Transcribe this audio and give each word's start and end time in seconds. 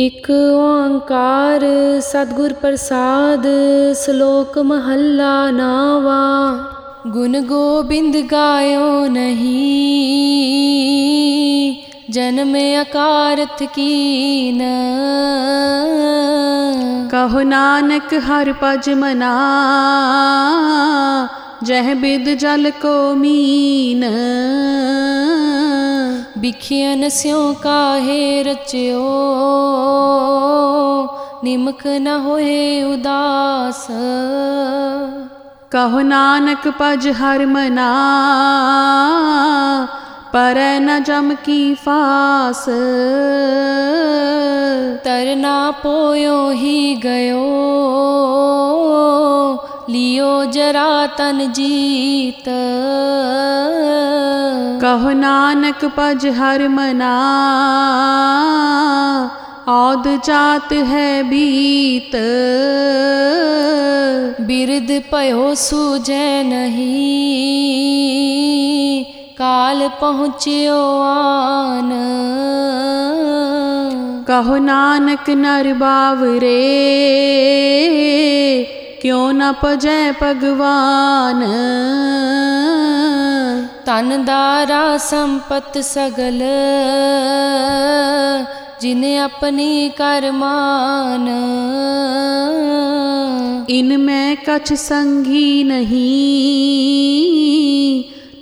ਇਕ 0.00 0.30
ਓੰਕਾਰ 0.30 1.64
ਸਤਿਗੁਰ 2.00 2.52
ਪ੍ਰਸਾਦ, 2.52 3.46
ਸ਼ਲੋਕ 3.94 4.58
ਮਹੱਲਾ 4.58 5.50
ਨਾਵਾ। 5.50 6.18
ਗੁਣ 7.06 7.40
ਗੋਬਿੰਦ 7.40 8.16
ਗਾਇਓ 8.32 9.06
ਨਹੀਂ, 9.06 9.64
ਜਨਮ 12.10 12.54
ਅਕਾਰਥ 12.82 13.62
ਕੀਨ। 13.74 14.62
ਕਹੋ 17.10 17.42
ਨਾਨਕ 17.42 18.14
ਹਰ 18.28 18.52
ਪਜ 18.52 18.90
ਮਨਾ 18.90 19.34
जह 21.62 21.94
बिद 21.94 22.38
जल 22.38 22.70
को 22.70 23.14
मीन। 23.14 24.00
बिखियन 26.38 27.08
स्यों 27.08 27.54
काहे 27.54 28.42
रचियो। 28.42 29.00
निमक 31.44 31.86
न 31.86 32.06
होए 32.06 32.82
उदास। 32.82 33.86
कहो 35.72 36.00
नानक 36.00 36.74
पज 36.80 37.08
हर 37.08 37.46
मना। 37.46 37.90
पर 40.28 40.80
न 40.80 41.04
जम 41.04 41.34
की 41.34 41.74
फास। 41.74 42.64
तरना 45.04 45.70
पोयो 45.70 46.50
ही 46.50 46.94
गयो। 46.94 47.68
लियो 49.90 50.44
जरा 50.44 51.06
तन 51.06 51.38
जीत। 51.52 52.44
कहो 54.82 55.12
नानक 55.12 55.84
पज 55.96 56.26
हर 56.26 56.68
मना 56.68 57.14
औद 59.68 60.08
जात 60.24 60.72
है 60.72 61.22
बीत। 61.22 62.12
बिरद 64.46 64.90
पयो 65.12 65.54
सूझे 65.54 66.28
नहीं 66.42 66.84
काल 69.34 69.88
पहुँचियो 70.00 70.80
आन। 71.02 71.90
कहो 74.28 74.56
नानक 74.62 75.30
नर 75.36 75.72
बावरे 75.74 76.56
ਕਿਉ 79.07 79.31
ਨ 79.31 79.51
ਪਜੈ 79.61 80.11
ਭਗਵਾਨ 80.21 81.43
ਤਨ 83.85 84.23
ਦਾਰਾ 84.25 84.97
ਸੰਪਤ 84.99 85.77
ਸਗਲ 85.83 86.41
ਜਿਨ 88.81 89.03
ਆਪਣੀ 89.19 89.89
ਕਰਮਾਨ 89.89 91.27
ਇਨ 93.69 93.97
ਮੈਂ 93.97 94.35
ਕਛ 94.47 94.73
ਸੰਗੀ 94.73 95.63
ਨਹੀਂ 95.63 96.03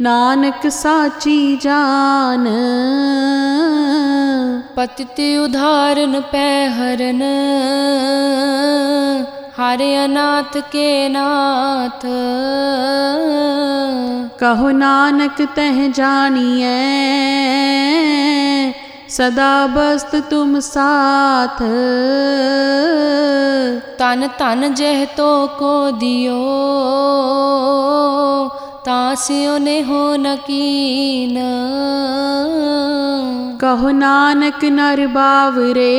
ਨਾਨਕ 0.02 0.68
ਸਾਚੀ 0.72 1.56
ਜਾਨ 1.56 2.48
ਪਤਿਤ 4.76 5.20
ਉਧਾਰਨ 5.40 6.20
ਪੈ 6.32 6.68
हरे 9.59 9.95
अनाथ 9.97 10.57
के 10.73 11.09
नाथ। 11.09 12.03
कहो 14.41 14.71
नानक 14.71 15.41
तह 15.57 15.77
जानिए 15.89 16.75
सदा 19.11 19.67
बस्त 19.67 20.17
तुम 20.31 20.59
साथ। 20.61 21.63
तन 23.99 24.29
तन 24.39 24.75
जह 24.75 25.05
तो 25.05 25.31
को 25.47 25.91
दियो 25.91 26.43
तासियों 28.87 29.59
ने 29.59 29.81
हो 29.81 30.17
नकीन 30.17 31.37
कहो 33.61 33.91
नानक 33.91 34.65
नर 34.65 35.07
बावरे 35.07 35.93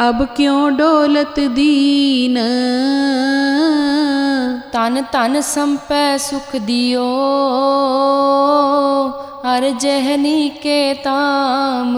अब 0.00 0.28
क्यों 0.36 0.76
डोलत 0.76 1.34
दीन? 1.38 2.34
तन 4.72 5.06
तन 5.12 5.40
संपै 5.40 6.18
सुख 6.18 6.56
दियो 6.56 7.06
हर 9.46 9.78
जहनी 9.80 10.48
के 10.48 10.94
ताम। 10.94 11.94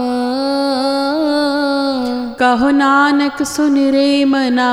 कहो 2.40 2.70
नानक 2.70 3.42
सुन 3.42 3.90
रे 3.90 4.24
मना 4.24 4.70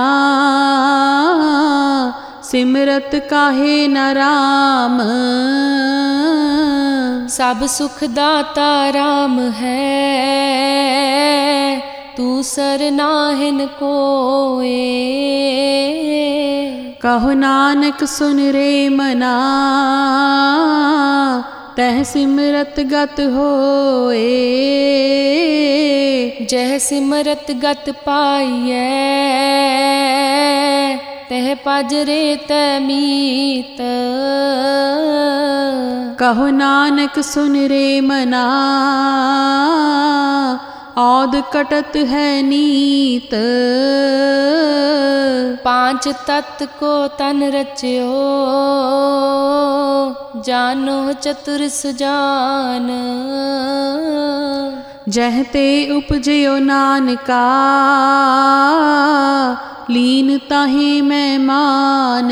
सिमरत 2.44 3.28
काहे 3.30 3.88
न 3.88 3.98
राम? 3.98 4.98
सब 7.28 7.66
सुखदाता 7.66 8.90
राम 8.90 9.40
है 9.40 10.02
तू 12.18 12.44
सरनाहिन 12.44 13.66
कोए। 13.66 14.92
कहो 17.02 17.34
नानक 17.34 18.04
सुन 18.04 18.40
रे 18.40 18.90
मना। 18.90 19.34
तह 21.78 22.04
सिमरत 22.04 22.76
गत 22.80 23.16
होए। 23.20 24.28
जह 26.42 26.78
सिमरत 26.78 27.46
गत 27.52 27.90
पाइय 27.90 28.74
तह 31.30 31.54
पजरे 31.54 32.36
तमीत। 32.36 33.78
कहो 36.20 36.48
नानक 36.48 37.20
सुन 37.20 37.56
रे 37.56 38.02
मना। 38.02 38.48
ਔਦ 40.97 41.35
ਕਟਤ 41.52 41.96
ਹੈ 41.97 42.41
ਨੀਤ। 42.41 43.35
ਪਾਂਚ 45.63 46.07
ਤਤ 46.28 46.63
ਕੋ 46.79 47.07
ਤਨ 47.07 47.44
ਰਚਿਓ 47.44 48.12
ਜਾਨੋ 50.41 51.13
ਚਤੁਰ 51.13 51.68
ਸੁਜਾਨ 51.68 52.90
ਜਹ 55.09 55.44
ਤੇ 55.53 55.91
ਉਪਜਿਓ 55.91 56.57
ਨਾਨਕਾ 56.57 57.41
ਲੀਨ 59.90 60.38
ਤਾਹੇ 60.50 61.01
ਮੈਂ 61.01 61.40
ਮਾਨ। 61.40 62.31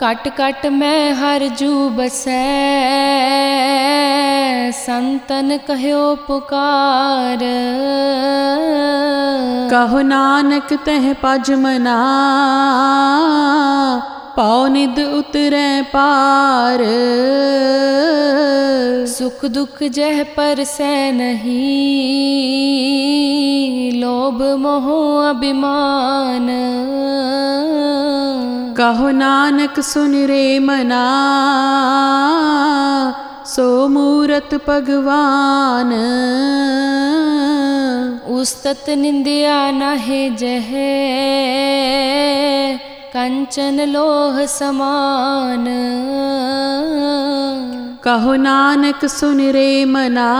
ਕਟ 0.00 0.28
ਕਟ 0.28 0.66
ਮੈਂ 0.66 1.14
ਹਰ 1.14 1.46
ਜੂ 1.48 1.88
ਬਸੈ 1.88 2.38
संतन 4.70 5.58
कहो 5.68 6.14
पुकार। 6.28 7.42
कहो 9.70 10.00
नानक 10.00 10.72
तह 10.86 11.12
पज 11.12 11.50
मना 11.50 11.98
पाओ 14.36 14.66
निद 14.66 14.98
उतरे 14.98 15.82
पार। 15.82 16.84
सुख 19.06 19.44
दुख 19.44 19.82
जह 19.82 20.22
पर 20.22 20.64
से 20.64 21.12
नहीं 21.12 21.60
लोभ 24.00 24.42
मोह 24.58 24.86
अभिमान। 25.30 26.48
कहो 28.78 29.10
नानक 29.10 29.80
सुन 29.80 30.14
रे 30.26 30.58
मना 30.58 31.04
सो 33.60 33.88
मूरत 33.88 34.54
भगवान। 34.68 35.90
उस्तत 38.30 38.84
निंदया 38.88 39.56
नाहे 39.70 40.20
जह 40.30 40.70
कंचन 43.14 43.80
लोह 43.88 44.46
समान। 44.46 45.66
कहो 48.04 48.34
नानक 48.36 49.04
सुन 49.06 49.40
रे 49.50 49.84
मना 49.84 50.30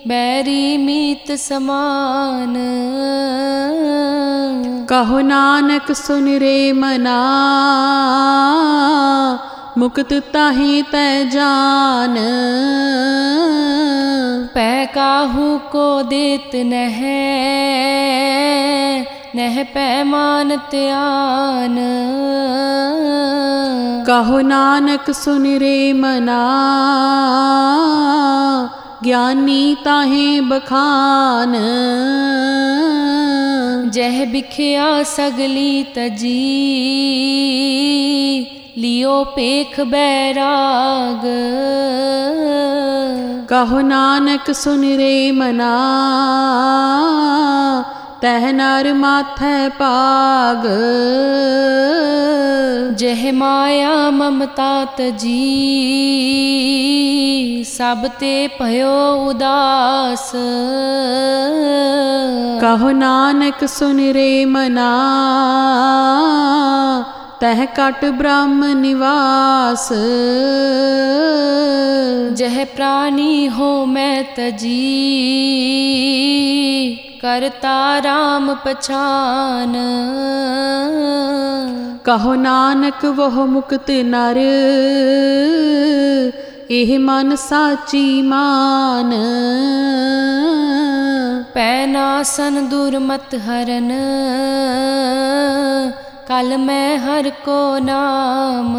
ਬੈਰੀ 0.07 0.77
ਮੀਤ 0.77 1.31
ਸਮਾਨ। 1.39 2.57
ਕਹੋ 4.87 5.19
ਨਾਨਕ 5.19 5.93
ਸੁਨ 5.95 6.27
ਰੇ 6.37 6.71
ਮਨਾ 6.73 7.17
ਮੁਕਤ 9.77 10.13
ਤਾਹੀ 10.33 10.81
ਤੈ 10.81 11.23
ਜਾਨ। 11.23 12.17
ਪੈ 14.53 14.85
ਕਾਹੂ 14.85 15.59
ਕੋ 15.71 16.01
ਦੇਤ 16.01 16.55
ਨਹਿ 16.55 17.25
ਨਹਿ 19.35 19.63
ਪੈਮਾਨ 19.63 20.57
ਧਿਆਨ। 20.71 21.77
ਕਹੋ 24.07 24.41
ਨਾਨਕ 24.41 25.13
ਸੁਨ 25.13 25.45
ਰੇ 25.57 25.93
ਮਨਾ 25.93 26.43
ਗਿਆਨੀ 29.05 29.75
ਤਾਹੇ 29.83 30.39
ਬਖਾਨ। 30.39 31.55
ਜਹ 33.89 34.25
ਬਿਖਿਆ 34.25 35.03
ਸਗਲੀ 35.03 35.83
ਤਜੀ 35.83 36.37
ਲਿਓ 38.77 39.23
ਪੇਖ 39.23 39.81
ਬੈਰਾਗ। 39.81 41.25
ਕਹੋ 43.47 43.81
ਨਾਨਕ 43.81 44.55
ਸੁਨ 44.55 44.83
ਰੇ 44.83 45.31
ਮਨਾ 45.31 45.73
तह 48.21 48.51
नर 48.51 48.93
माथै 48.93 49.69
पाग। 49.69 50.63
जह 52.97 53.31
माया 53.31 54.11
ममता 54.11 54.85
तजी। 54.85 55.43
सब 57.77 58.07
ते 58.19 58.47
भयो 58.47 59.27
उदास। 59.29 60.31
कहो 62.61 62.91
नानक 62.91 63.63
सुन 63.63 63.99
रे 63.99 64.45
मना। 64.45 64.91
तह 67.41 67.65
कट 67.65 68.05
ब्रह्म 68.05 68.65
निवास। 68.65 69.89
जह 72.37 72.63
प्राणी 72.63 73.45
हो 73.45 73.85
मैं 73.85 74.35
तजी। 74.35 74.83
ਕਰਤਾ 77.22 78.02
ਰਾਮ 78.02 78.54
ਪਛਾਨ 78.54 79.76
ਕਹੋ 82.04 82.34
ਨਾਨਕ 82.34 83.04
ਵਹ 83.06 83.44
ਮੁਕਤ 83.46 83.90
ਨਰ 84.04 84.38
ਇਹ 86.70 86.98
ਮਨ 86.98 87.36
ਸਾਚੀ 87.36 88.22
ਮਾਨ 88.22 89.12
ਪੈਨਾਸਨ 91.54 92.68
ਦੁਰਮਤ 92.68 93.34
ਹਰਨ 93.34 93.92
ਕਲ 96.28 96.56
ਮੈਂ 96.58 96.98
ਹਰ 96.98 97.30
ਕੋ 97.44 97.78
ਨਾਮ 97.78 98.76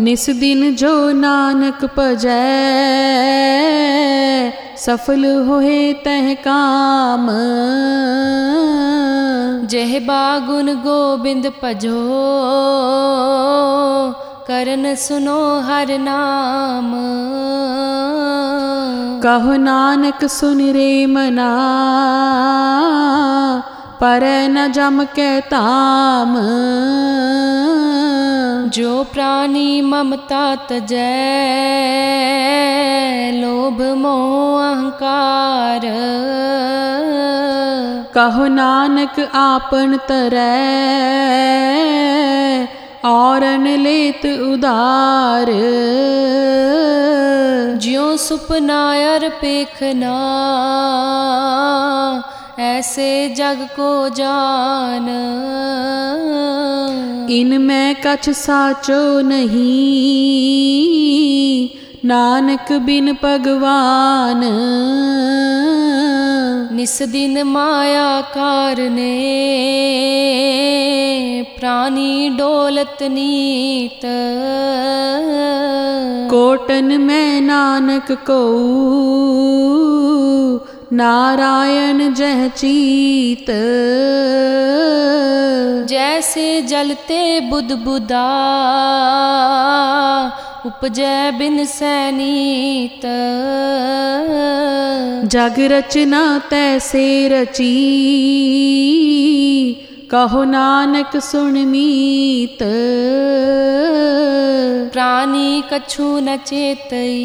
ਨਿਸ 0.00 0.28
ਦਿਨ 0.30 0.74
ਜੋ 0.74 1.10
ਨਾਨਕ 1.12 1.84
ਭਜੈ 1.96 2.38
सफल 4.85 5.25
होए 5.47 5.93
तह 5.93 6.33
काम। 6.33 7.27
जह 9.67 9.99
बागुन 9.99 10.73
गोबिंद 10.75 11.53
पजो। 11.63 12.03
करन 14.47 14.95
सुनो 14.95 15.59
हर 15.59 15.97
नाम। 15.97 16.93
कहो 19.23 19.55
नानक 19.55 20.25
सुन 20.25 20.61
रे 20.61 21.05
मना। 21.05 21.49
पर 24.01 24.23
न 24.49 24.71
जम 24.71 25.03
के 25.03 25.29
ताम। 25.41 26.33
जो 28.69 29.03
प्राणी 29.03 29.81
ममता 29.81 30.43
तजय 30.55 31.01
लोभ 33.33 33.81
मोह 33.97 34.63
अहंकार। 34.63 35.85
कहो 38.15 38.47
नानक 38.47 39.19
आपन 39.35 39.97
तरय 40.09 40.47
औरन 43.05 43.67
लेत 43.77 44.25
उदार। 44.25 45.49
ज्यो 47.81 48.05
सुपनायर 48.17 49.29
पेखना 49.41 50.15
ऐसे 52.59 53.29
जग 53.29 53.59
को 53.75 54.09
जान। 54.09 55.07
इनमें 57.31 57.95
कछ 57.95 58.29
साचो 58.29 59.21
नहीं 59.21 59.57
नानक 62.05 62.71
बिन 62.71 63.13
भगवान। 63.13 64.41
निस 66.75 67.01
दिन 67.01 67.43
माया 67.43 68.21
कारने 68.21 69.13
प्राणी 71.59 72.29
डोलत 72.29 72.97
नीत। 73.01 74.01
कोटन 76.31 77.01
में 77.01 77.41
नानक 77.41 78.11
को 78.11 78.41
नारायण 80.93 82.13
जय 82.13 82.49
चीत 82.55 83.47
जैसे 85.89 86.61
जलते 86.61 87.19
बुदबुदा 87.49 88.27
उपजय 90.65 91.31
बिन 91.39 91.65
सैनीत। 91.65 93.01
जग 95.33 95.59
रचना 95.71 96.23
तैसे 96.49 97.05
रची 97.27 97.73
कहो 100.11 100.43
नानक 100.43 101.17
सुनमीत 101.23 102.63
प्राणी 104.93 105.63
कछु 105.73 106.09
न 106.19 106.37
चेतई 106.47 107.17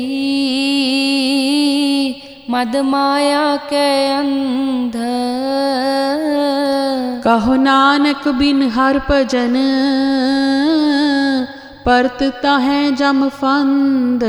मद 2.52 2.76
माया 2.76 3.56
के 3.56 4.08
अंध। 4.12 4.92
कहो 7.24 7.54
नानक 7.54 8.28
बिन 8.28 8.62
हर 8.70 8.98
भजन 8.98 9.54
परतता 11.86 12.56
है 12.56 12.94
जम 12.94 13.28
फंद। 13.28 14.22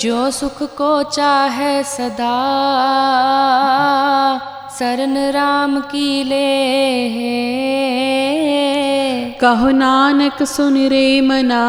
जो 0.00 0.30
सुख 0.30 0.62
को 0.62 1.02
चाहे 1.02 1.82
सदा 1.82 2.38
शरण 4.78 5.30
राम 5.30 5.80
की 5.80 6.24
ले 6.24 6.72
कहो 9.30 9.70
नानक 9.70 10.42
सुन 10.42 10.86
रे 10.86 11.20
मना। 11.20 11.62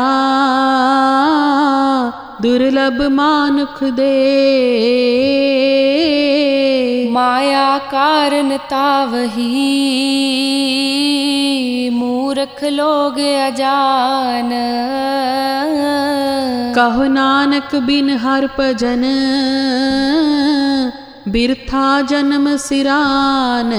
दुर्लभ 2.41 3.01
मानुख 3.11 3.83
दे। 3.83 4.19
माया 7.09 7.77
कारण 7.77 8.57
तावही। 8.57 9.59
मूर्ख 11.93 12.63
लोग 12.63 13.19
अजान। 13.19 14.49
कहो 16.75 17.03
नानक 17.03 17.75
बिन 17.75 18.09
हर 18.09 18.49
भजन। 18.59 19.03
बिरथा 21.27 22.01
जन्म 22.01 22.57
सिरान। 22.57 23.69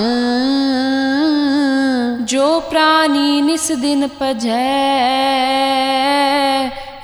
जो 2.24 2.60
प्राणी 2.60 3.40
निस 3.40 3.72
दिन 3.72 4.06
पजय 4.20 4.52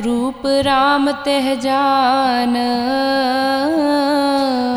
रूप 0.03 0.43
राम 0.47 1.11
तह 1.13 1.55
जान। 1.55 2.57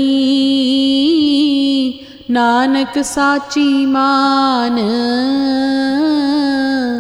नानक 2.30 2.98
साची 2.98 3.86
मान। 3.86 4.76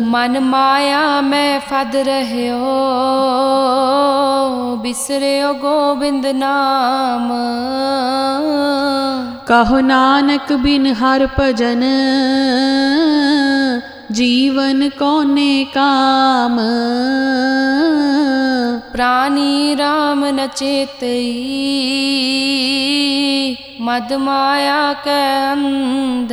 ਮਾਨ 0.00 0.30
ਮਨ 0.30 0.40
ਮਾਇਆ 0.40 1.20
ਮੈਂ 1.20 1.60
ਫਦ 1.60 1.96
ਰਹਿਓ 1.96 2.76
ਬਿਸਰਿਓ 4.76 5.52
ਗੋਬਿੰਦ 5.52 6.26
ਨਾਮ। 6.26 7.32
ਕਹੋ 9.46 9.80
ਨਾਨਕ 9.80 10.52
ਬਿਨ 10.52 10.86
ਹਰ 10.86 11.28
ਭਜਨ 11.40 11.82
जीवन 14.10 14.88
कोने 14.88 15.64
काम? 15.64 16.56
प्राणी 18.92 19.74
राम 19.74 20.24
न 20.24 20.46
चेतई 20.46 21.16
मद 23.80 24.12
माया 24.12 24.92
के 24.92 25.46
अंध। 25.46 26.28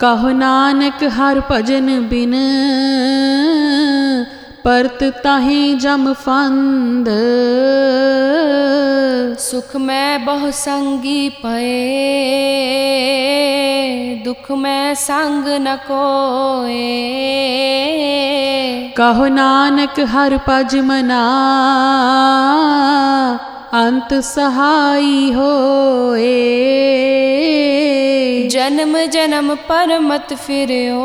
कहो 0.00 0.30
नानक 0.30 1.04
हर 1.04 1.40
भजन 1.50 1.86
बिन 1.86 2.32
परत 4.64 5.20
ताही 5.24 5.74
जम 5.74 6.12
फंद। 6.12 7.08
सुख 9.32 9.76
में 9.76 10.24
बहु 10.24 10.50
संगी 10.50 11.28
पए, 11.28 11.74
दुख 14.24 14.50
में 14.50 14.94
संग 14.94 15.48
न 15.48 15.76
कोए। 15.90 16.90
कहो 18.96 19.26
नानक 19.28 20.00
हर 20.00 20.36
पज 20.48 20.76
मना 20.76 21.22
ਅੰਤ 23.74 24.12
ਸਹਾਈ 24.24 25.32
ਹੋਏ। 25.34 26.32
ਜਨਮ 28.48 28.96
ਜਨਮ 29.06 29.54
ਪਰ 29.68 29.98
ਮਤ 30.00 30.34
ਫਿਰਿਓ 30.34 31.00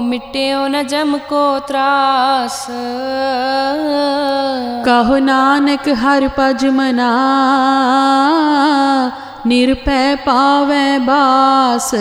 ਮਿਟਿਓ 0.00 0.66
ਨ 0.68 0.82
ਜਮ 0.86 1.18
ਕੋ 1.18 1.58
ਤਰਾਸ। 1.58 2.60
ਕਹੋ 4.84 5.18
ਨਾਨਕ 5.18 5.88
ਹਰ 5.88 6.28
ਭਜ 6.38 6.66
ਮਨਾ 6.66 7.10
ਨਿਰਭੈ 9.46 10.14
ਪਾਵੈ 10.16 10.98
ਬਾਸ। 10.98 11.94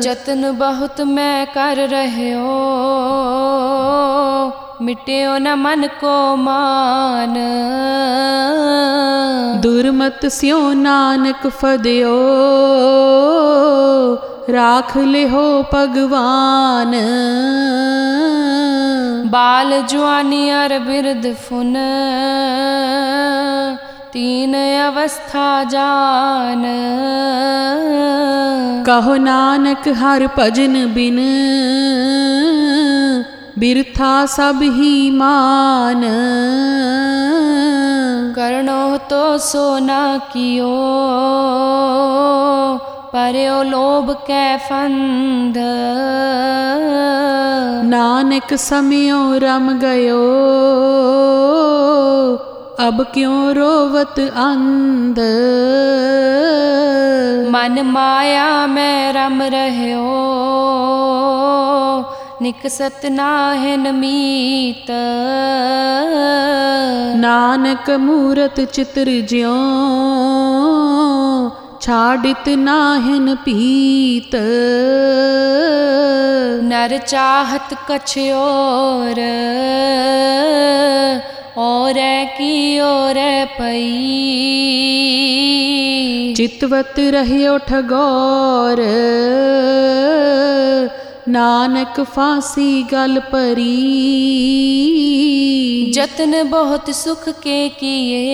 ਜਤਨ 0.00 0.52
ਬਹੁਤ 0.52 1.00
ਮੈਂ 1.00 1.46
ਕਰ 1.46 1.88
ਰਹਿਓ 1.88 2.56
मिट्यो 4.82 5.36
न 5.38 5.54
मन 5.58 5.86
को 6.00 6.16
मान। 6.36 7.34
दुर्मत 9.62 10.26
स्यो 10.26 10.58
नानक 10.74 11.46
फदियो 11.52 12.18
राख 14.50 14.96
ले 14.96 15.24
हो 15.28 15.42
भगवान। 15.72 16.92
बाल 19.26 19.80
जुआनी 19.82 20.48
अर 20.50 20.78
बिरद 20.78 21.26
फुन 21.34 21.74
तीन 24.12 24.54
अवस्था 24.84 25.48
जान। 25.64 26.64
कहो 28.86 29.16
नानक 29.16 29.88
हर 29.98 30.26
भजन 30.36 30.74
बिन 30.94 31.18
ਬਿਰਥਾ 33.58 34.26
ਸਭ 34.26 34.62
ਹੀ 34.62 35.10
ਮਾਨ। 35.10 36.04
ਕਰਣੋ 38.36 38.96
ਤੋ 39.08 39.36
ਸੋ 39.38 39.78
ਨਾ 39.78 40.18
ਕੀਓ 40.32 40.68
ਪਰਿਓ 43.12 43.62
ਲੋਭ 43.62 44.12
ਕੈ 44.26 44.56
ਫੰਦ। 44.56 45.58
ਨਾਨਕ 47.84 48.54
ਸਮਿਓ 48.58 49.18
ਰਮ 49.38 49.72
ਗਇਓ 49.78 50.22
ਅਬ 52.88 53.02
ਕਿਉ 53.02 53.52
ਰੋਵਤ 53.54 54.20
ਅੰਧ। 54.44 55.20
ਮਨ 57.50 57.82
ਮਾਇਆ 57.82 58.66
ਮੈਂ 58.66 59.12
ਰਮ 59.14 59.42
ਰਹਿਓ 59.42 60.06
निकसत 62.42 63.00
नाहन 63.04 63.94
मीत। 63.94 64.90
नानक 67.16 67.90
मूरत 68.00 68.60
चित्र 68.72 69.14
ज्यो 69.28 69.54
छाड़ित 71.82 72.48
नाहन 72.58 73.34
पीत। 73.44 74.34
नर 76.64 76.96
चाहत 76.98 77.76
कछ 77.90 78.18
और 78.34 79.20
और 81.58 82.00
की 82.36 82.56
और 82.80 83.14
पई। 83.58 83.94
चितवत 86.36 86.94
रहियो 86.98 87.58
ठगौर 87.68 88.82
ਨਾਨਕ 91.29 92.01
ਫਾਸੀ 92.15 92.83
ਗਲ 92.83 93.19
ਪਰੀ 93.31 93.71
जतन 95.95 96.31
बहुत 96.49 96.89
सुख 96.91 97.27
के 97.39 97.57
किए 97.79 98.29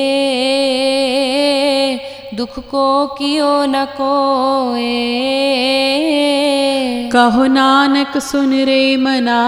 दुख 2.35 2.59
को 2.69 2.85
कियो 3.17 3.51
न 3.65 3.85
कोए 3.97 4.87
ਕਹੋ 7.11 7.45
ਨਾਨਕ 7.47 8.17
ਸੁਨ 8.21 8.53
ਰੇ 8.65 8.95
ਮਨਾ 8.97 9.39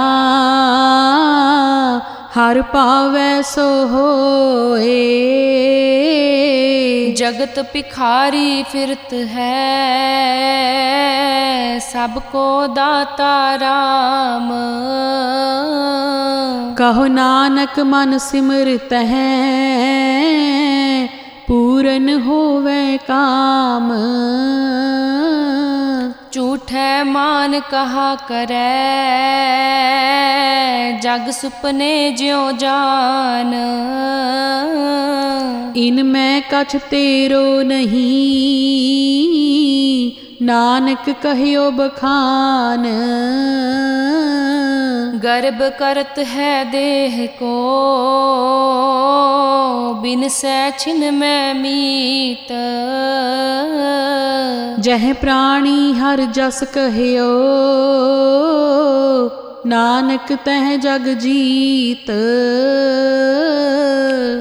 हर 2.36 2.58
पावै 2.70 3.42
सो 3.48 3.62
होए। 3.90 4.96
जगत 7.18 7.58
भिखारी 7.72 8.50
फिरत 8.62 9.12
है 9.30 9.54
सबको 11.80 12.44
दाता 12.74 13.30
राम। 13.54 14.50
कहो 16.78 17.06
नानक 17.12 17.78
मन 17.86 18.18
सिमरत 18.18 18.92
है 19.12 19.32
पूरन 21.48 22.08
होवे 22.20 22.82
काम। 23.10 23.88
ਝੂਠੈ 26.36 27.04
ਮਾਨ 27.04 27.60
ਕਹਾ 27.60 28.14
ਕਰੈ 28.14 28.56
ਜਗ 31.02 31.30
ਸੁਪਨੇ 31.30 32.10
ਜਿਉ 32.10 32.50
ਜਾਨ। 32.52 33.54
ਇਨ 35.76 36.02
ਮੈਂ 36.04 36.40
ਕਛ 36.50 36.76
ਤੇਰੋ 36.90 37.62
ਨਹੀਂ 37.62 38.06
ਨਾਨਕ 40.42 41.10
ਕਹਿਓ 41.22 41.70
ਬਖਾਨ। 41.70 42.86
ਗਰਭ 45.24 45.62
ਕਰਤ 45.78 46.18
ਹੈ 46.18 46.64
ਦੇਹ 46.64 47.26
ਕੋ 47.28 47.54
ਬਿਨ 50.02 50.28
ਸੈਛਿਨ 50.28 51.10
ਮੈਂ 51.12 51.54
ਮੀਤ। 51.54 52.52
ਜਹ 54.80 55.14
ਪ੍ਰਾਣੀ 55.14 55.92
ਹਰ 55.92 56.20
ਜਸ 56.20 56.64
ਕਹਿਓ। 56.72 57.28
ਨਾਨਕ 59.66 60.32
ਤਹ 60.44 60.76
ਜਗ 60.76 61.08
ਜੀਤ। 61.08 62.10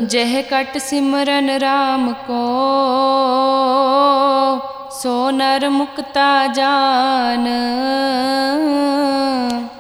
ਜਹ 0.08 0.42
ਕਟ 0.42 0.78
ਸਿਮਰਨ 0.78 1.50
RAM 1.58 2.14
ਕੋ 2.28 2.46
ਸੋ 4.92 5.32
ਨਰ 5.32 5.70
ਮੁਕਤਾ 5.70 6.48
ਜਾਨ। 6.48 7.48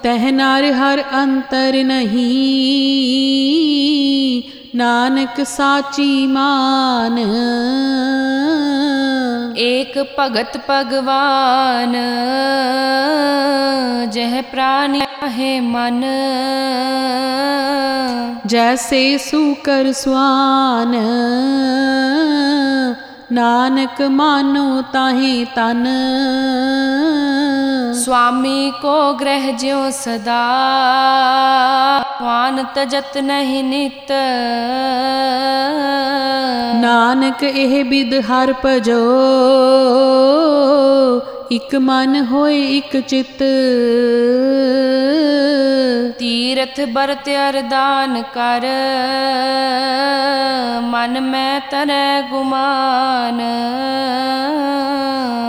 ਤਹ 0.03 0.31
ਨਰ 0.31 0.71
ਹਰ 0.71 1.03
ਅੰਤਰ 1.23 1.83
ਨਹੀਂ 1.83 2.35
ਨਾਨਕ 4.75 5.45
ਸਾਚੀ 5.45 6.27
ਮਾਨ। 6.27 7.19
एक 9.57 10.15
भगत 10.19 10.57
भगवान 10.69 11.93
जह 14.11 14.41
प्राण 14.41 14.95
है 15.23 15.59
मन। 15.61 16.01
जैसे 18.47 19.17
सुकर 19.17 19.91
स्वान 19.91 20.93
ਨਾਨਕ 23.34 24.02
ਮਾਨੋ 24.12 24.82
ਤਾਹੇ 24.92 25.44
ਤਨ 25.56 25.86
स्वामी 28.00 28.60
को 28.74 28.92
ग्रह 29.14 29.42
ज्यो 29.58 29.78
सदा 29.94 30.42
स्वान 32.12 32.62
तजत 32.76 33.18
नहीं 33.24 33.62
नित 33.64 34.12
ਨਾਨਕ 36.80 37.42
ਇਹ 37.44 37.84
ਬਿਦ 37.84 38.14
ਹਰ 38.22 38.52
ਭਜੋ 38.64 39.00
ਇਕ 41.52 41.74
ਮਨ 41.80 42.24
ਹੋਏ 42.24 42.60
ਇਕ 42.76 42.96
ਚਿਤ 43.00 43.42
ਤੀਰਥ 46.18 46.80
ਬਰਤ 46.88 47.28
ਅਰਦਾਨ 47.40 48.22
ਕਰ 48.34 48.66
ਮਨ 51.05 51.19
ਮੈਂ 51.21 51.59
ਤਰੈ 51.71 52.21
ਗੁਮਾਨ। 52.21 53.41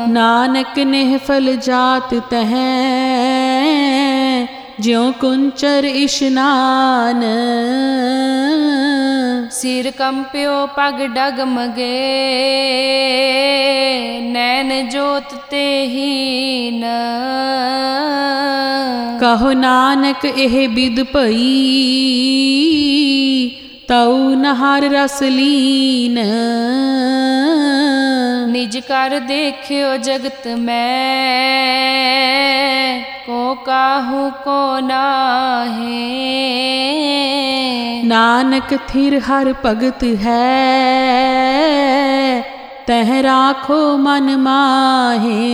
ਨਾਨਕ 0.08 0.78
ਨਿਹ 0.78 1.16
ਫਲ 1.18 1.54
ਜਾਤ 1.56 2.14
ਤਹ 2.30 2.52
ਜਿਉ 4.80 5.10
ਕੁੰਚਰ 5.12 5.84
ਇਸ਼ਨਾਨ 5.84 7.22
ਸਿਰ 9.50 9.90
ਕੰਪਿਓ 9.90 10.66
ਪਗ 10.66 11.02
ਡਗਮਗੇ 11.06 11.90
ਨੈਣ 14.22 14.88
ਜੋਤ 14.90 15.34
ਤੇ 15.50 15.66
ਹੀਨ। 15.86 16.84
ਕਹੋ 19.20 19.52
ਨਾਨਕ 19.52 20.24
ਇਹ 20.26 20.68
ਬਿਦ 20.68 21.02
ਭਈ 21.04 21.44
तऊ 23.88 24.34
नहार 24.34 24.84
रस 24.84 25.22
लीन। 25.22 26.14
निज 28.52 28.82
कर 28.88 29.18
देखियो 29.18 29.96
जगत 29.96 30.42
में 30.58 30.86
को 33.26 33.54
काहू 33.54 34.30
को 34.30 34.86
नाहे। 34.86 36.02
नानक 38.02 38.78
थिर 38.94 39.18
हर 39.18 39.54
भगत 39.64 40.04
है। 40.04 42.05
तह 42.88 43.08
राखो 43.20 43.76
मन 43.96 44.34
माहे। 44.40 45.46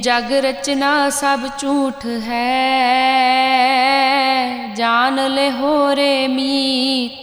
जग 0.00 0.32
रचना 0.44 0.92
सब 1.10 1.46
झूठ 1.60 2.04
है 2.24 2.50
जान 4.76 5.20
ले 5.30 5.48
हो 5.50 5.72
रे 5.92 6.16
मीत। 6.28 7.22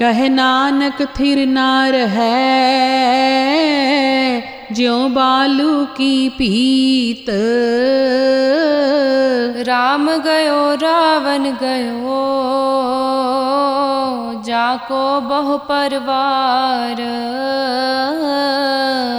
कह 0.00 0.28
नानक 0.28 1.02
थिर 1.18 1.46
नार 1.46 1.94
है 2.14 2.32
ज्यों 4.72 5.02
बालू 5.14 5.74
की 5.92 6.28
पीत। 6.28 7.26
राम 9.68 10.08
गयो 10.20 10.62
रावण 10.82 11.44
गयो 11.62 12.45
जाको 14.76 15.04
बहु 15.20 15.56
परवार 15.68 16.98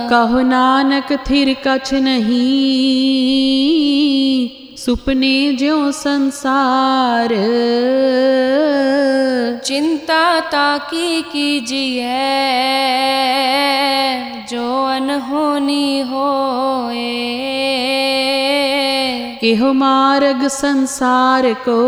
कहो 0.09 0.41
नानक 0.41 1.11
थिर 1.29 1.49
कछ 1.67 1.93
नहीं। 1.93 2.37
सुपने 4.77 5.33
ज्यों 5.53 5.91
संसार। 5.91 7.33
चिंता 9.65 10.21
ताकी 10.39 11.21
कीजिए 11.33 12.13
जो 14.51 14.67
अनहोनी 14.87 15.89
होए। 16.11 17.13
एहो 19.43 19.73
मार्ग 19.73 20.47
संसार 20.47 21.53
को 21.67 21.81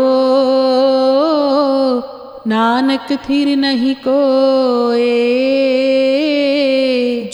नानक 2.48 3.08
थिर 3.28 3.48
नहीं 3.56 3.94
कोए 4.04 5.08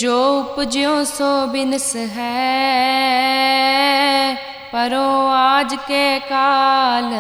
जो 0.00 0.16
उपज्यो 0.38 0.94
सो 1.04 1.30
बिनस 1.52 1.92
है 1.96 2.34
परो 4.72 5.06
आज 5.34 5.74
के 5.88 6.18
काल 6.30 7.10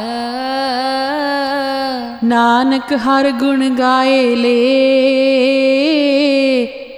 नानक 2.28 2.92
हर 3.04 3.30
गुण 3.38 3.68
गाए 3.76 4.20
ले 4.34 4.56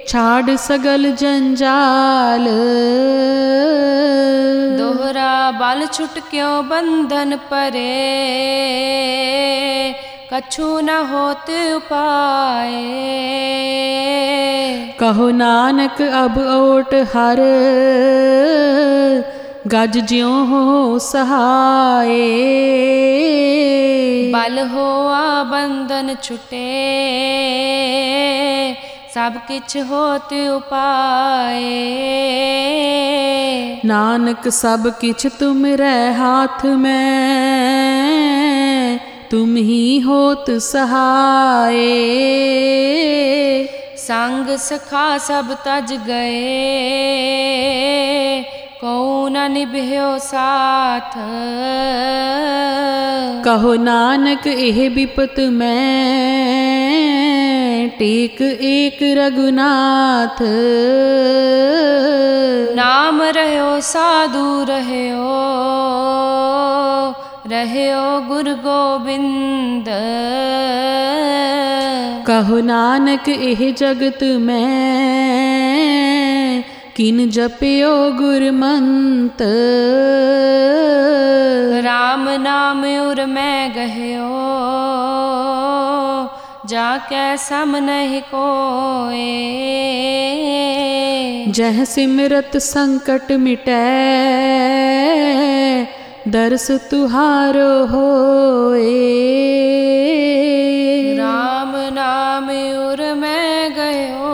छाड़ 0.09 0.55
सगल 0.57 1.11
जंजाल 1.15 2.45
दोहरा 4.79 5.33
बल 5.59 5.85
छुट 5.93 6.19
क्यों 6.31 6.53
बंधन 6.69 7.35
परे 7.51 7.87
कछु 10.31 10.65
न 10.79 10.95
होत 11.09 11.47
उपाय 11.75 12.73
कहो 14.99 15.29
नानक 15.31 16.01
अब 16.01 16.37
ओट 16.47 16.93
हर 17.13 17.39
गज 19.73 19.97
ज्यों 20.09 20.35
हो 20.49 20.99
सहाय 21.05 22.13
बल 24.35 24.59
होआ 24.73 25.23
बंधन 25.51 26.15
छुटे 26.23 26.63
सब 29.15 29.41
किछ 29.47 29.77
होत 29.89 30.33
उपाय 30.33 31.63
नानक 33.85 34.47
सब 34.55 34.91
किछ 35.01 35.25
तुम 35.39 35.65
रे 35.81 35.95
हाथ 36.17 36.65
में 36.77 37.48
तुम 39.31 39.55
ही 39.55 39.99
होत 39.99 40.45
सहाय। 40.49 41.77
संग 43.97 44.57
सखा 44.57 45.17
सब 45.17 45.57
तज 45.67 45.93
गए। 46.07 46.39
कौन 48.81 49.51
निभ्यो 49.51 50.19
साथ? 50.19 51.11
कहो 53.45 53.75
नानक 53.75 54.47
एह 54.47 54.89
विपत 54.89 55.35
में 55.39 55.89
टेक 57.89 58.41
एक 58.61 58.99
रघुनाथ। 59.01 60.41
नाम 62.75 63.21
रह्यो 63.21 63.81
साधु 63.81 64.65
रह्यो। 64.69 65.29
रह्यो 67.51 68.01
गुरु 68.27 68.51
गोविंद। 68.55 69.87
कहो 72.27 72.59
नानक 72.59 73.29
एह 73.29 73.61
जगत 73.71 74.19
में 74.41 74.69
किन 76.95 77.17
जपियो 77.29 77.93
गुरमंत? 78.11 79.41
राम 81.85 82.29
नाम 82.39 82.83
उर 83.01 83.25
मैं 83.25 83.71
गह्यो 83.75 84.29
जाके 86.69 87.25
सम 87.37 87.75
नहीं 87.83 88.21
कोए। 88.33 89.33
जह 91.51 91.83
सिमरत 91.85 92.57
संकट 92.57 93.31
मिटै 93.39 93.85
दर्श 96.31 96.65
तुहारो 96.91 97.71
होए। 97.87 98.89
राम 101.17 101.71
नाम 101.93 102.49
उर 102.49 103.01
मैं 103.15 103.71
गयो 103.73 104.33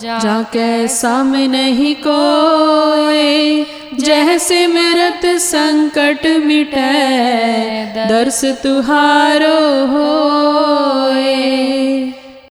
जा 0.00 0.18
जाके 0.18 0.70
सम 0.88 1.32
नहीं 1.50 1.94
कोए 2.06 3.64
जह 4.00 4.36
सिमरत 4.38 5.26
संकट 5.42 6.26
मिटै 6.44 6.92
दर्श 8.08 8.40
तुहारो 8.62 9.58
होए। 9.92 11.34